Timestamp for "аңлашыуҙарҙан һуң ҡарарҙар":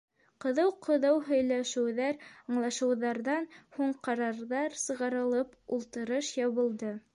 2.53-4.81